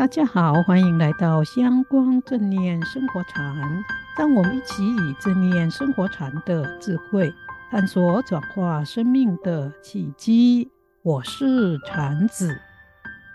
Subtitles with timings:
[0.00, 3.84] 大家好，欢迎来到香光正念生活禅，
[4.16, 7.30] 让我们一起以正念生活禅的智慧，
[7.70, 10.66] 探索转化生命的契机。
[11.02, 12.58] 我是禅子，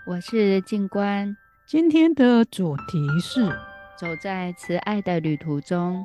[0.08, 1.36] 我是静观。
[1.68, 3.46] 今天的主题是
[3.96, 6.04] 走在慈爱的旅途中。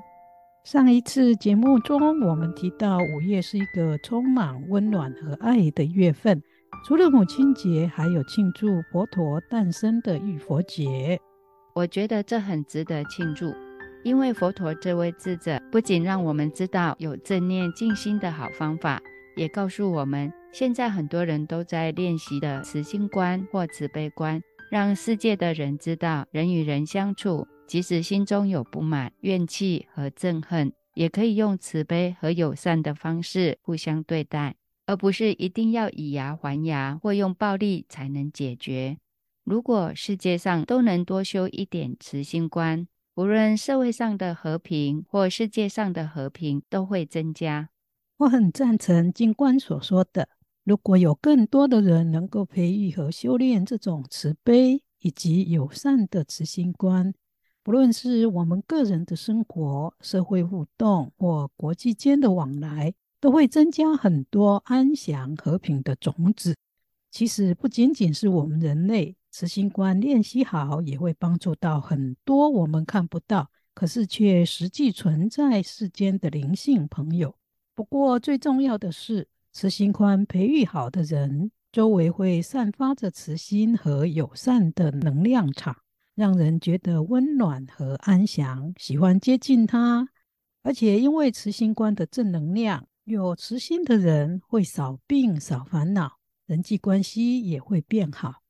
[0.64, 6.44] 上一次节目中，我们提到五月是一个充满温暖和爱的月份。
[6.84, 11.20] 除了母亲节，还有庆祝佛陀诞生的浴佛节。
[11.74, 13.54] 我觉得这很值得庆祝，
[14.04, 19.02] 因为佛陀这位智者不仅让我们知道有正念静心的好方法，
[19.36, 24.42] 也告诉我们，现在很多人都在练习的慈心观或慈悲观，
[24.72, 34.56] 让世界的人知道，人与人相处，即使心中有不满、怨气和憎恨，也可以用慈悲和友善的方式互相对待。
[34.92, 38.98] 而不是一定要以牙还牙或用暴力才能解决。
[39.46, 47.70] 如果世界上都能多修一点慈心观，无论社会上的和平或世界上的和平都会增加。
[48.18, 50.28] 我很赞成静观所说的，
[50.66, 57.14] 如果有更多的人能够培育和修炼这种慈悲以及友善的慈心观，
[57.64, 62.94] 不论是我们个人的生活、社会互动或国际间的往来。
[63.22, 66.56] 都会增加很多安详和平的种子。
[67.12, 77.36] 其实不仅仅是我们人类，慈心观练习好，也会帮助到很多我们看不到，可是却实际存在世间的灵性朋友。
[77.76, 85.76] 不过最重要的是，慈心观培育好的人，周围会散发着慈心和友善的能量场，
[86.16, 90.08] 让人觉得温暖和安详，喜欢接近他。
[90.64, 92.88] 而且因为慈心观的正能量。
[93.04, 98.44] 有慈心的人会少病少烦恼，人际关系也会变好。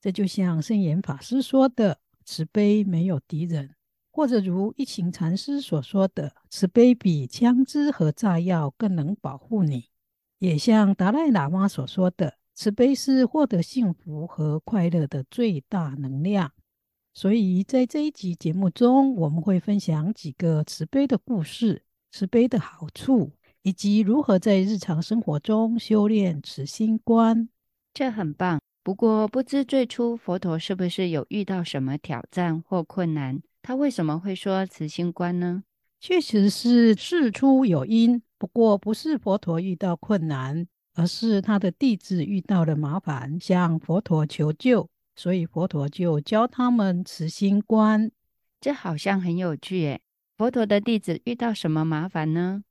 [0.00, 3.74] 这就像圣严法师说的：“慈悲没有敌人。”
[4.12, 9.90] 或者如一行禅师所说的：“慈悲比枪支和炸药更能保护你。”
[10.38, 16.52] 也像达赖喇嘛所说的：“慈悲是获得幸福和快乐的最大能量。”
[17.12, 23.32] 所以在这一集节目中，我们会分享几个慈悲的故事，慈悲的好处。
[23.66, 27.48] 以及如何在日常生活中修炼慈心观，
[27.92, 28.60] 这很棒。
[28.84, 33.42] 不过，不知最初佛陀是不是有遇到什么挑战或困难？
[33.62, 35.64] 他为什么会说慈心观呢？
[35.98, 38.22] 确实是事出有因。
[38.38, 48.12] 不过，不是佛陀遇到困难，而是他的弟子遇到了麻烦，向佛陀求救，所以佛陀就教他们慈心观。
[48.60, 50.00] 这好像很有趣诶。
[50.38, 52.62] 佛陀的弟子遇到什么麻烦呢？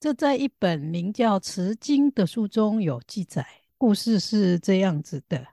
[0.00, 3.44] 这在一本名叫《慈经》的书中有记载。
[3.76, 5.44] 故事是这样子的：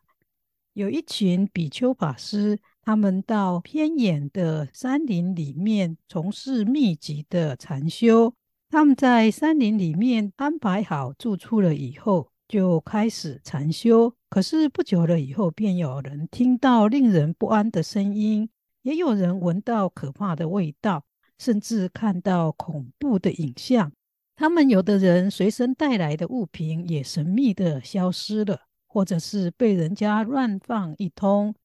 [0.74, 8.36] 有一群比丘法师，他们到偏远的山林里面从事密集的禅修。
[8.70, 14.14] 他们在山林里面安排好住处了以后，就开始禅修。
[14.30, 18.48] 可是不久了以后，便有人听到令人不安的声音，
[18.84, 21.04] 也有人闻到可怕的味道，
[21.40, 23.92] 甚至看到恐怖的影像。
[24.36, 31.56] 他们有的人随身带来的物品也神秘的消失了，或者是被人家乱放一通。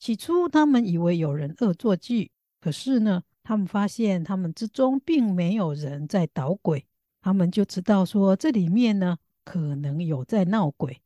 [0.00, 2.30] 起初他们以为有人恶作剧，
[2.60, 6.84] 可是呢，他们发现他们之中并没有人在捣鬼，
[7.20, 11.00] 他们就知道说这里面呢可能有在闹鬼，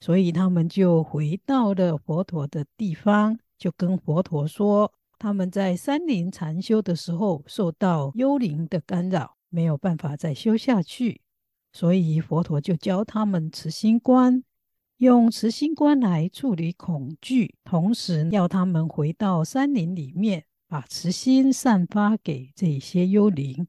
[0.00, 9.36] 所以他们就回到了佛陀的地方，就跟佛陀说他们在山林禅修的时候受到幽灵的干扰。
[9.54, 11.20] 没有办法再修下去，
[11.72, 14.42] 所以佛陀就教他们慈心观，
[14.96, 23.68] 用慈心观来处理恐惧，同时要他们回到山林里面，把慈心散发给这些幽灵。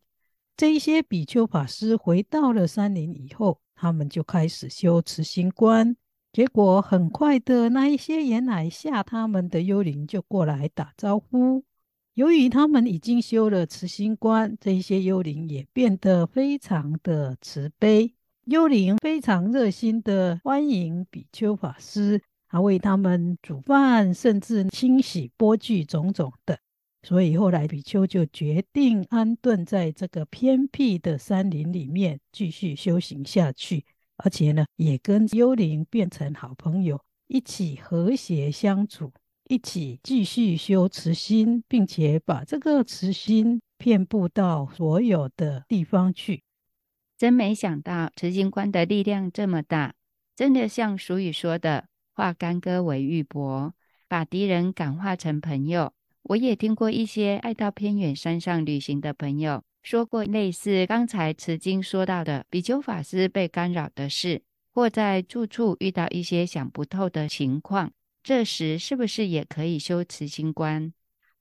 [0.57, 5.95] 这一些比丘法师回到了山林以后，他们就开始修慈心观，
[6.33, 11.63] 结果很快的，那一些原来吓他们的幽灵就过来打招呼。
[12.15, 18.13] 由于他们已经修了慈心观，这些幽灵也变得非常的慈悲。
[18.45, 26.57] 幽灵非常热心的欢迎比丘法师，还为他们煮饭，甚至清洗钵具种种的。
[27.03, 33.83] 所以后来比丘就决定安顿在这个偏僻的山林里面继续修行下去，
[34.15, 39.11] 而且呢，也跟幽灵变成好朋友，一起和谐相处。
[39.47, 46.44] 一起继续修慈心，并且把这个慈心遍布到所有的地方去。
[47.18, 49.94] 真没想到慈心观的力量这么大，
[50.36, 53.71] 真的像俗语说的“化干戈为玉帛”。
[54.07, 55.92] 把敌人感化成朋友。
[56.21, 67.92] 我也听过一些爱到偏远山上旅行的朋友说过类似刚才慈经说到的比丘法师被干扰的事，或在住处遇到一些想不透的情况，
[68.25, 70.92] 这时是不是也可以修慈心观？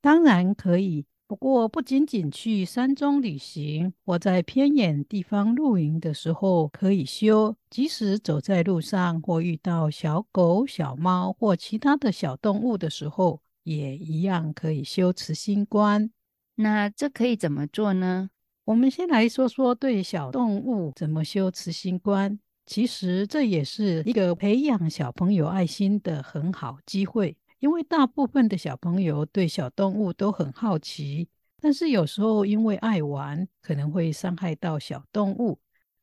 [0.03, 1.07] 当然可以。
[1.27, 16.11] 不过，不仅仅去山中旅行，或在偏远地方露营的时候可以修；即使走在路上，或遇到小狗、小猫或其他的小动物的时候，也一样可以修慈心观。
[16.57, 18.29] 那这可以怎么做呢？
[18.67, 22.39] 我们先来说说对小动物怎么修慈心观。
[22.67, 27.37] 其实这也是一个培养小朋友爱心的很好机会。
[27.61, 31.27] 因为大部分的小朋友对小动物都很好奇，
[31.63, 35.59] 但是有时候因为爱玩，可能会伤害到小动物。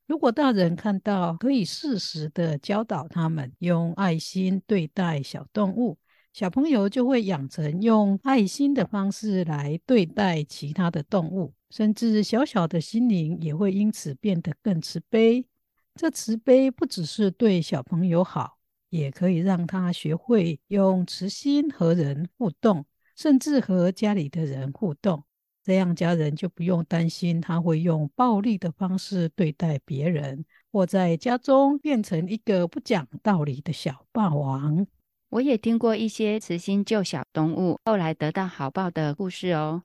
[0.08, 6.00] 如果大人看到，可以适时的教导他们用爱心对待小动物，
[6.34, 15.46] 小朋友就会养成用爱心的方式来对待其他的动物，甚至小小的心灵也会因此变得更慈悲。
[15.95, 18.57] 这慈悲不只是对小朋友好。
[18.91, 22.85] 也可以让他学会用慈心和人互动，
[23.15, 25.23] 甚至和家里的人互动，
[25.63, 30.43] 这样家人就不用担心他会用暴力的方式对待别人，
[30.73, 34.85] 或在家中变成一个不讲道理的小霸王。
[35.29, 39.83] 我也听过一些慈心救小动物，后来得到好报的故事哦。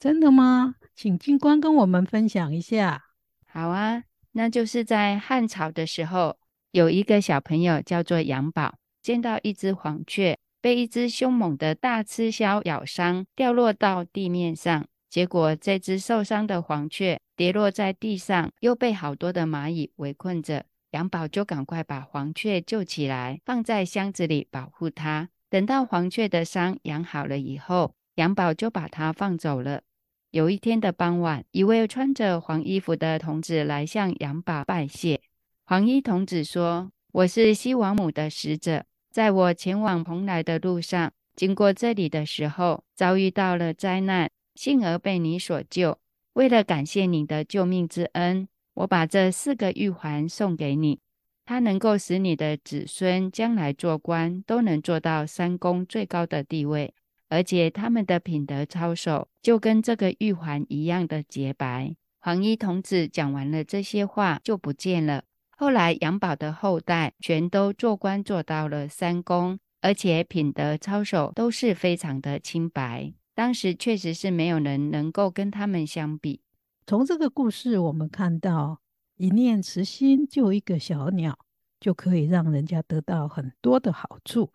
[0.00, 0.74] 真的吗？
[0.96, 3.04] 请军官跟我们分享一下。
[3.46, 4.02] 好啊，
[4.38, 6.36] 那就是在汉朝的时候。
[6.70, 14.86] 有一个小朋友叫做杨宝，见到一只黄雀被一只凶猛的大鴟鸮咬伤，掉落到地面上。
[15.08, 20.66] 结果这只受伤的黄雀跌落在地上，又被好多的蚂蚁围困着。
[20.92, 25.30] 杨宝就赶快把黄雀救起来，放在箱子里保护它。
[25.50, 29.82] 等到黄雀的伤养好了以后，杨宝就把它放走了。
[30.30, 35.22] 有一天的傍晚，一位穿着黄衣服的童子来向杨宝拜谢。
[35.64, 45.98] 黄衣童子说：“我是西王母的使者，在我前往蓬莱的路上，经过这里的时候，遭遇到了灾难，幸而被你所救。
[46.34, 51.00] 为了感谢你的救命之恩，我把这四个玉环送给你，
[51.46, 56.92] 它能够使你的子孙将来做官都能做到三公最高的地位，
[57.28, 65.22] 而且他们的品德操守就跟这个玉环一样的洁白。”黄衣童子讲完了这些话，就不见了。
[65.56, 73.12] 后来，杨宝的后代全都做官做到了三公，而且品德操守都是非常的清白。
[73.34, 76.42] 当时确实是没有人能够跟他们相比。
[76.86, 78.80] 从这个故事，我们看到
[79.16, 81.38] 一念慈心救一个小鸟，
[81.78, 84.50] 就可以让人家得到很多的好处。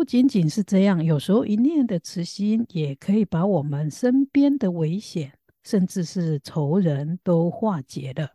[0.00, 5.30] 不仅仅是这样，有时候一念的慈心也可以把我们身边的危险，
[5.62, 8.30] 甚至是仇人都化解了。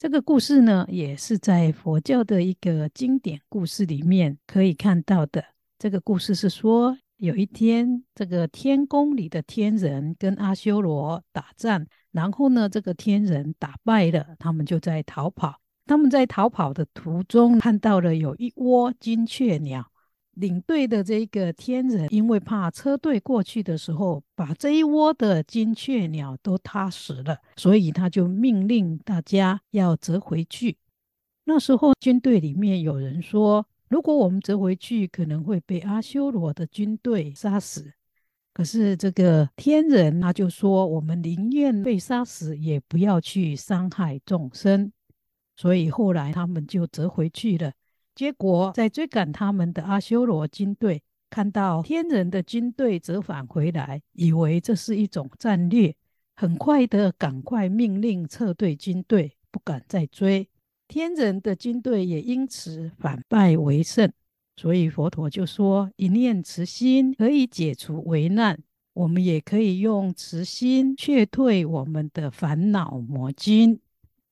[0.00, 5.44] 这个故事呢，也是在佛教的一个经典故事里面可以看到的。
[5.78, 15.60] 这个故事是说，有一天，这个天宫里的天人跟阿修罗打仗，然后呢，这个天人打败了，他们就在逃跑。
[15.86, 19.89] 他们在逃跑的途中，看到了有一窝金雀鸟。
[20.40, 30.76] 领队的这个天人，因为怕车队过去的时候把这一窝的金雀鸟都踏死了，所以他就命令大家要折回去。
[31.44, 37.92] 那时候军队里面有人说，如果我们折回去，可能会被阿修罗的军队杀死。
[38.52, 44.90] 可是这个天人他就说，我们宁愿被杀死，也不要去伤害众生。
[45.56, 47.72] 所以后来他们就折回去了。
[48.14, 55.94] 结果，在追赶他们的阿修罗军队看到天人的军队折返回来，以为这是一种战略，
[56.36, 60.48] 很快的赶快命令撤退军队，不敢再追。
[60.88, 64.12] 天人的军队也因此反败为胜。
[64.56, 68.58] 所以佛陀就说：一念慈心可以解除危难，
[68.92, 73.80] 我们也可以用慈心却退我们的烦恼魔金。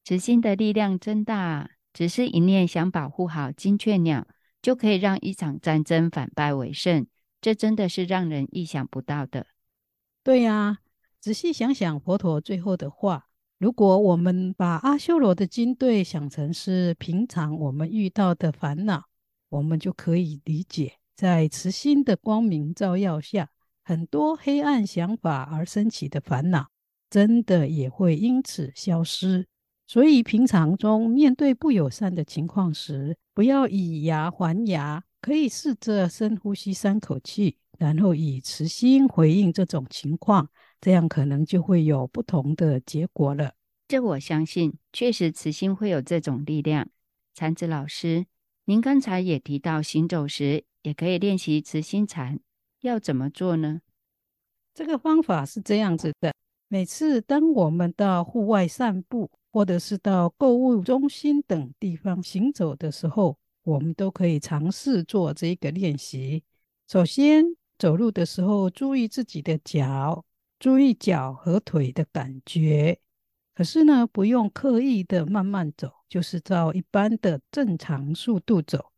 [0.05, 1.71] 慈心的力量真大。
[1.99, 4.25] 只是一念想保护好金雀鸟，
[4.63, 7.05] 就可以让一场战争反败为胜，
[7.41, 9.49] 这真的是让人意想不到的。
[10.23, 10.79] 对呀、啊，
[11.19, 13.27] 仔细想想佛陀最后的话，
[13.59, 19.07] 如果我们把阿修罗的军队想成是平常我们遇到的烦恼，
[19.49, 23.51] 我们就可以理解，在慈心的光明照耀下，
[23.83, 26.69] 很多黑暗想法而升起的烦恼，
[27.11, 29.49] 真的也会因此消失。
[29.89, 43.55] 所以，平常中面对不友善的情况时，不要以牙还牙，可以试着深呼吸三口气，然后以慈心回应这种情况，这样可能就会有不同的结果了。
[43.89, 46.87] 这我相信，确实慈心会有这种力量。
[47.35, 48.27] 禅子老师，
[48.67, 52.39] 您刚才也提到行走时也可以练习慈心禅，
[52.83, 53.81] 要怎么做呢？
[54.75, 56.35] 这个方法是这样子的：
[56.69, 66.45] 每次当我们到户外散步，或者是到购物中心等地方行走的时候，我们都可以尝试做这个练习。
[66.87, 67.45] 首先，
[67.79, 70.25] 走路的时候注意自己的脚，
[70.59, 72.99] 注意脚和腿的感觉。
[73.55, 78.93] 可是呢，不用刻意的慢慢走，就是照一般的正常速度走。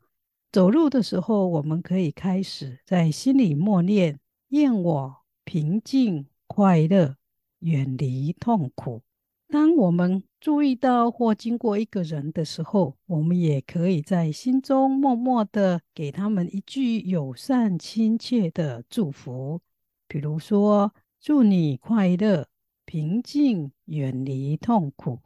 [0.53, 7.17] 走路的时候，我们可以开始在心里默念：愿我平静、快乐，
[7.61, 9.03] 远离痛苦。
[9.51, 19.61] 当我们注意到或经过一个人的时候，我们也可以在心中默默的给他们一句友善、亲切的祝福，
[20.07, 22.47] 比如说：“祝你快乐、
[22.85, 25.19] 平静、远离痛苦。”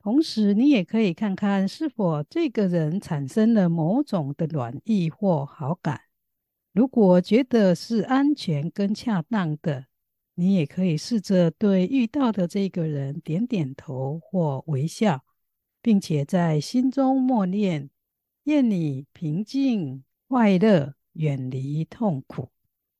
[0.00, 6.00] 同时，你也可以看看是否这个人产生了某种的暖意或好感。
[6.72, 9.86] 如果觉得是安全跟恰当的，
[10.38, 15.24] 你也可以试着对遇到的这个人点点头或微笑，
[15.80, 17.88] 并且在心中默念
[18.44, 22.50] ：“愿你平静、快乐，远离痛苦。”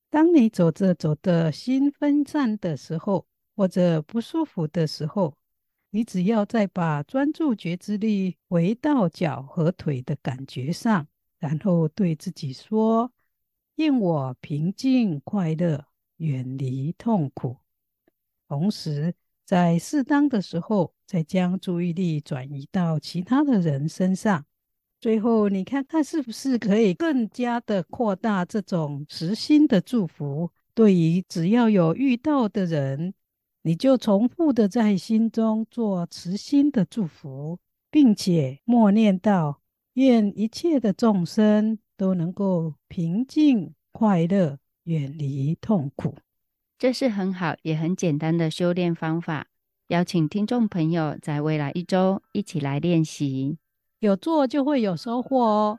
[0.09, 5.37] 当你走着走的心分散的时候，或者不舒服的时候，
[5.90, 11.07] 你只要再把专注觉知力回到脚和腿的感觉上，
[11.38, 13.12] 然后对自己说
[13.76, 15.85] ：“愿我平静、快乐。”
[16.18, 17.56] 远离痛苦，
[18.49, 24.44] 同时在适当的时候，再将注意力转移到其他的人身上。
[24.99, 30.50] 最后，你看看是不是可以更加的扩大这种慈心的祝福？
[30.75, 33.14] 对于只要有遇到的人，
[33.62, 37.58] 你就重复的在心中做慈心的祝福，
[37.90, 39.61] 并且默念道：
[39.94, 44.58] 愿一切的众生都能够平静快乐。
[44.87, 46.14] 远离痛苦，
[46.78, 49.49] 这是很好也很简单的修炼方法。
[49.88, 53.59] 邀请听众朋友在未来一周一起来练习，
[53.99, 55.78] 有做就会有收获哦。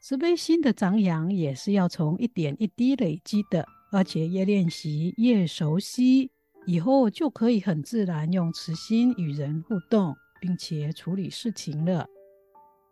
[0.00, 6.30] 慈悲心的长养也是要从一点一滴累积的，而且越练习越熟悉，
[6.66, 12.06] 以后就可以很自然用慈心与人互动，并且处理事情了。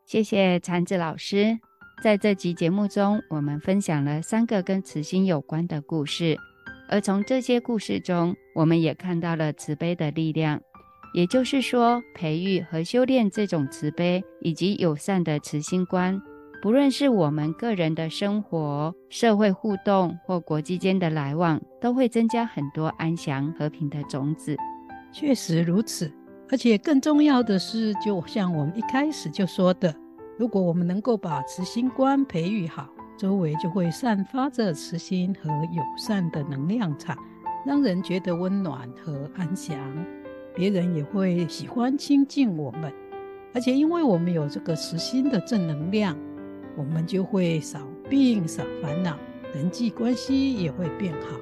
[0.06, 1.60] 谢谢禅子老师。
[2.02, 6.36] 在这集节目中，我们分享了三个跟慈心有关的故事，
[6.88, 10.60] 而从这些故事中，我们也看到了慈悲的力量。
[11.14, 16.20] 也就是说，培育和修炼这种慈悲以及友善的慈心观，
[16.60, 24.56] 不论是我们个人的生活、社会互动或国际间的来往，都会增加很多安详和平的种子。
[25.12, 26.12] 确实如此，
[26.50, 29.94] 而且更重要的是，就像我们一开始就说的。
[30.38, 37.16] 如果我们能够把慈心观培育好，周围就会散发着慈心和友善的能量场，
[37.66, 39.76] 让人觉得温暖和安详。
[40.54, 42.92] 别人也会喜欢亲近我们，
[43.54, 46.16] 而且因为我们有这个慈心的正能量，
[46.76, 49.16] 我们就会少病少烦恼，
[49.54, 51.38] 人际关系也会变好，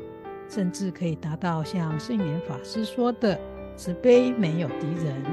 [0.48, 3.38] 甚至可以达到像圣严法师说的
[3.76, 5.24] “慈悲没有敌人”，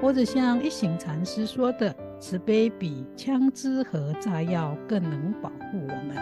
[0.00, 1.94] 或者像一行禅师说的。
[2.20, 6.14] 慈悲比枪支和炸药更能保护我们，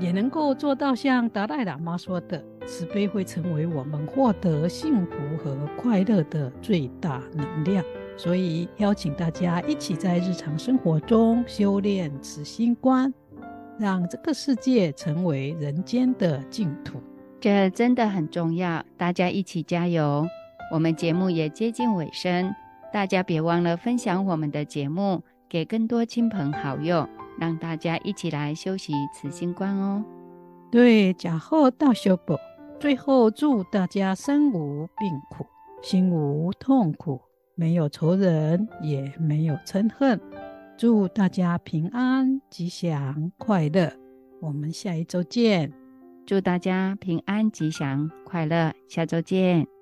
[0.00, 7.84] 也能够做到像达赖喇嘛说的，慈悲会成为我们获得幸福和快乐的最大能量。
[8.16, 13.14] 所以，邀请大家一起在日常生活中修炼慈心观，
[13.78, 17.00] 让这个世界成为人间的净土。
[17.38, 20.26] 这真的很重要，大家一起加油！
[20.72, 22.52] 我们节目也接近尾声。
[22.92, 30.04] 大家别忘了分享我们的节目给更多亲朋好友，让大家一起来修习慈心观哦。
[30.70, 32.36] 对，假后大修补。
[32.78, 35.46] 最后祝大家身无病苦，
[35.82, 37.20] 心无痛苦，
[37.54, 40.18] 没有仇人，也没有嗔恨。
[40.78, 43.92] 祝大家平安、吉祥、快乐。
[44.40, 45.70] 我们下一周见。
[46.24, 48.72] 祝大家平安、吉祥、快乐。
[48.88, 49.79] 下周见。